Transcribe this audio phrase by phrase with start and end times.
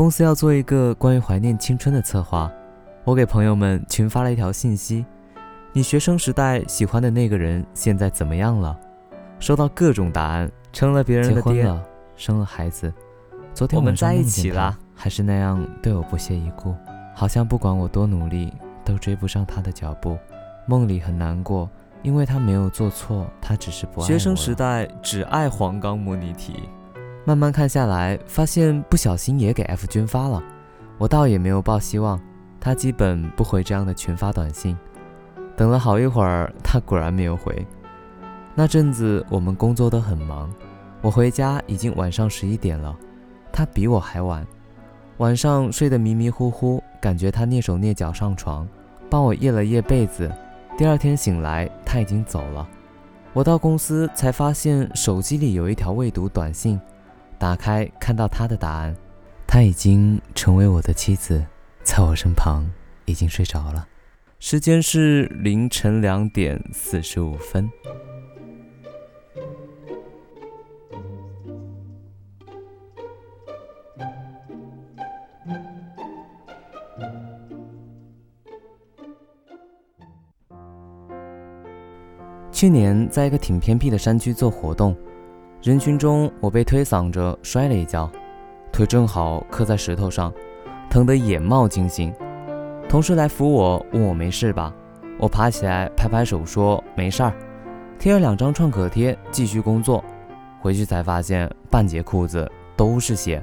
[0.00, 2.50] 公司要做一个关于怀念青春的策划，
[3.04, 5.04] 我给朋友们群发了一条信息：
[5.74, 8.74] 你学生时代喜欢的那个人现在怎么样了？
[9.40, 11.70] 收到各种答案，成了别人的爹，
[12.16, 12.90] 生了孩子。
[13.52, 16.74] 昨天我们在一起了，还是那样对我不屑一顾，
[17.14, 20.16] 好像不管我多努力都追不上他的脚步。
[20.64, 21.68] 梦里很难过，
[22.00, 24.06] 因为他没有做错，他只是不爱我。
[24.06, 26.70] 学生时代只爱黄冈模拟题，
[27.24, 30.42] 慢慢看下来，发现不小心也给 F 君发了。
[30.98, 32.20] 我倒也没有抱希望，
[32.58, 34.76] 他基本不回这样的群发短信。
[35.56, 37.66] 等了好一会儿，他果然没有回。
[38.54, 40.50] 那阵子我们工作都很忙，
[41.02, 42.96] 我回家已经晚上十一点了，
[43.52, 44.46] 他比我还晚。
[45.18, 48.66] 晚上睡得迷迷糊糊，感觉他蹑手蹑脚上床，
[49.10, 50.30] 帮我掖了掖被子。
[50.78, 52.66] 第二天醒来，他已经走了。
[53.32, 56.80] 我到公司才发现手机里有一条未读短信，
[57.40, 58.94] 打开看到他的答案：
[59.46, 61.42] 他已经成为我的妻子，
[61.82, 62.70] 在我身旁，
[63.06, 63.88] 已经睡着了。
[64.38, 67.70] 时间是凌晨两点四十五分。
[82.52, 84.94] 去年在一个挺偏僻的山区做活动，
[85.62, 88.10] 人群中我被推搡着摔了一跤，
[88.72, 90.32] 腿正好磕在石头上，
[90.88, 92.10] 疼得眼冒金星。
[92.88, 94.74] 同事来扶我，问我没事吧？
[95.18, 97.34] 我爬起来拍拍手说没事儿，
[97.98, 100.02] 贴了两张创可贴继续工作。
[100.62, 103.42] 回去才发现半截裤子都是血，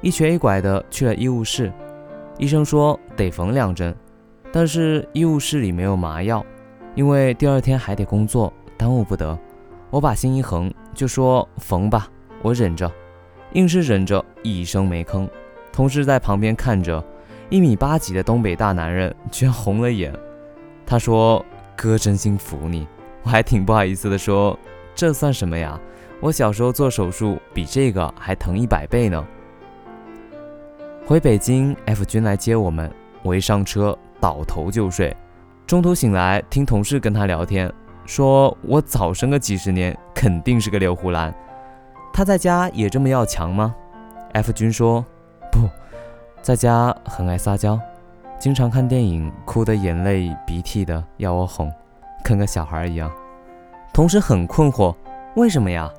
[0.00, 1.70] 一瘸一拐的去了医务室，
[2.38, 3.94] 医生说得缝两针，
[4.50, 6.42] 但是医务室里没有麻药。
[6.94, 9.38] 因为第二天还得工作，耽误不得。
[9.92, 12.08] 我把心一横，就说缝吧，
[12.40, 12.90] 我忍着，
[13.52, 15.28] 硬是忍着，一声没吭。
[15.70, 17.04] 同事在旁边看着，
[17.50, 20.10] 一米八几的东北大男人居然红了眼。
[20.86, 21.44] 他说
[21.76, 22.88] ：“哥真心服你。”
[23.22, 24.58] 我还挺不好意思的说
[24.96, 25.78] ：“这算什么呀？
[26.20, 29.22] 我小时候做手术比这个还疼一百倍呢。”
[31.04, 32.90] 回北京，F 君来接我们，
[33.22, 35.14] 我一上车倒头就睡。
[35.66, 37.70] 中途醒来，听同事跟他聊天，
[38.04, 41.34] 说我早生个几十年，肯定是个刘胡兰。
[42.12, 43.74] 他在家也这么要强吗
[44.32, 45.04] ？F 君说
[45.50, 45.68] 不
[46.42, 47.78] 在家很爱撒娇，
[48.38, 51.72] 经常看电影哭得眼泪鼻涕的，要我哄，
[52.24, 53.10] 跟个小孩一样。
[53.92, 54.94] 同时很困惑，
[55.36, 55.90] 为什么呀？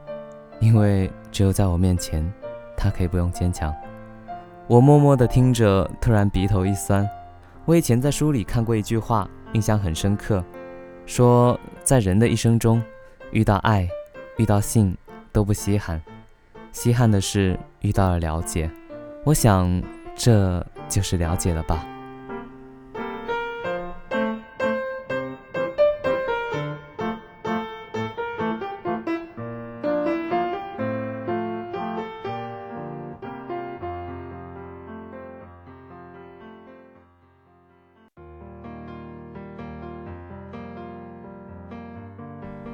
[0.59, 2.31] 因为只有在我面前，
[2.78, 3.74] 他可以不用坚强。
[4.68, 7.08] 我默默地听着，突然鼻头一酸。
[7.66, 9.28] 我以前在书里看过一句话。
[9.53, 10.44] 印象很深刻，
[11.06, 12.81] 说在人的一生中，
[13.31, 13.88] 遇到爱，
[14.38, 14.96] 遇到性
[15.31, 16.02] 都不稀罕，
[16.72, 18.69] 稀罕的是遇到了了解。
[19.25, 19.81] 我想
[20.16, 21.86] 这就是了解了吧。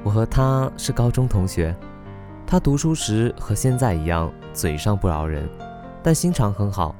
[0.02, 1.76] 我和他是高中同学，
[2.46, 5.48] 他读书时和现在一样，嘴上不饶人，
[6.02, 6.94] 但心肠很好，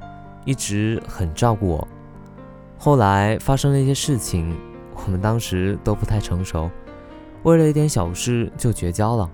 [0.44, 1.88] 一直很照顾我。
[2.78, 4.55] 后来发生了一些事情，
[5.06, 6.71] 我们当时都不太成熟，
[7.43, 9.28] 为了一点小事就绝交了。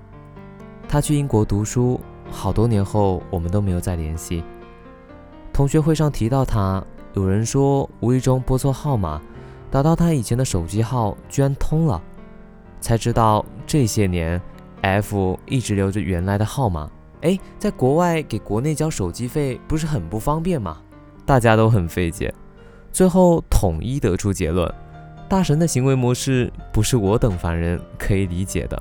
[0.88, 2.00] 他去英国读书，
[2.30, 4.44] 好多年后我们都没有再联系。
[5.52, 6.82] 同学会上提到他，
[7.14, 9.20] 有人说无意中拨错号码，
[9.70, 12.00] 打到他以前的手机号，居然通了。
[12.80, 14.40] 才知道这些年
[14.82, 16.90] ，F 一直留着原来的号码。
[17.22, 20.80] 哎，在国外给国内交手机费不是很不方便吗？
[21.24, 22.32] 大家都很费解，
[22.92, 24.72] 最后统一得出结论：
[25.28, 28.80] 大神的行为模式不是我等凡人可以理解的。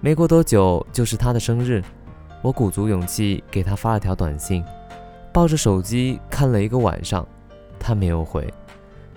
[0.00, 1.82] 没过多久就是他的生日，
[2.42, 4.64] 我鼓足勇气给他发了条短信，
[5.32, 7.24] 抱着手机看了一个晚上，
[7.78, 8.52] 他没有回，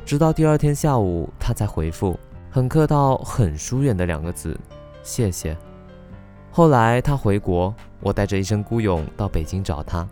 [0.05, 2.19] 直到第二天下午他才回复。
[2.53, 4.55] 很客套、很疏远的两个字，
[5.01, 5.57] 谢谢。
[6.51, 10.07] 后来他回国，我带着一身孤勇到北京找他，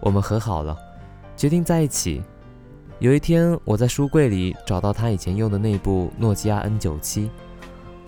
[0.00, 0.78] 我们和好了，
[1.36, 2.22] 决定在一起。
[3.00, 7.28] 有一天，我在书柜里找到他以前用的那部诺基亚 N97，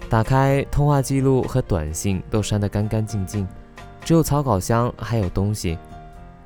[0.09, 3.49] 打开通话记录和短信都删得干干净净，
[4.01, 5.77] 只有草稿箱还有东西。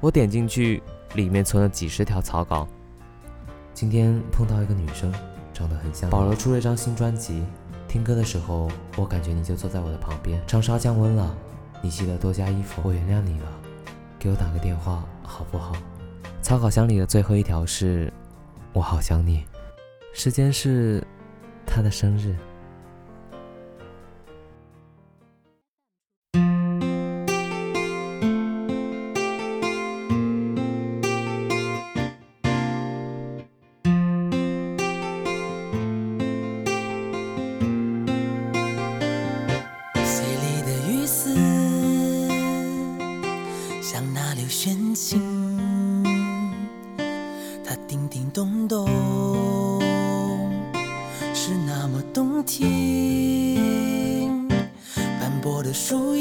[0.00, 0.82] 我点进去，
[1.12, 2.66] 里面存了几十条草稿。
[3.75, 5.12] 今天碰到一个女生。
[5.60, 6.08] 长得很像。
[6.08, 7.44] 保罗出了一张新专辑，
[7.86, 10.42] 听歌的时候，我感觉你就坐在我的旁边。
[10.46, 11.36] 长沙降温了，
[11.82, 12.80] 你记得多加衣服。
[12.82, 13.46] 我原谅你了，
[14.18, 15.76] 给我打个电话好不好？
[16.40, 18.10] 草稿箱里的最后一条是，
[18.72, 19.44] 我好想你。
[20.14, 21.06] 时间是
[21.66, 22.34] 他的生日。
[55.70, 56.17] 的树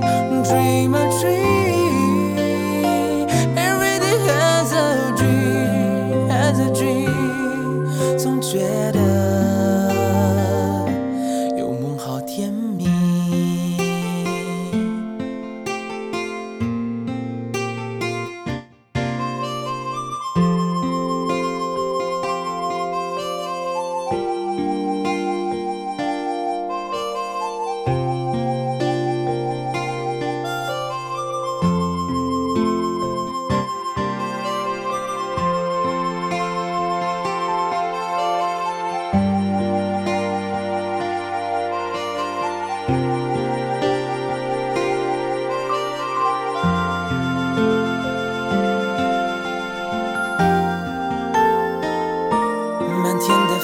[0.00, 1.31] dream a dream.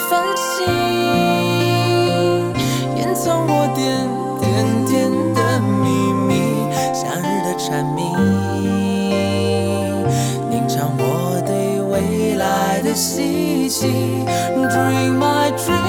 [0.09, 0.65] 繁星，
[2.97, 4.09] 掩藏我点
[4.41, 4.49] 点
[4.87, 5.85] 点的秘
[6.27, 6.31] 密，
[6.91, 7.99] 夏日的蝉鸣，
[10.51, 14.25] 吟唱我对未来的希冀
[14.55, 15.88] ，dream my dream。